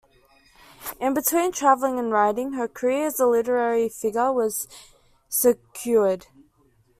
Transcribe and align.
In 0.99 1.13
between 1.13 1.51
traveling 1.51 1.99
and 1.99 2.11
writing, 2.11 2.53
her 2.53 2.67
career 2.67 3.05
as 3.05 3.19
a 3.19 3.27
literary 3.27 3.87
figure 3.87 4.33
was 4.33 4.67
secured. 5.29 6.25